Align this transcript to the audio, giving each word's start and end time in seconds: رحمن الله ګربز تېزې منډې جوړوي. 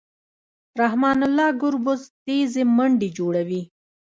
رحمن 0.81 1.17
الله 1.27 1.47
ګربز 1.61 2.01
تېزې 2.25 2.63
منډې 2.75 3.09
جوړوي. 3.17 3.61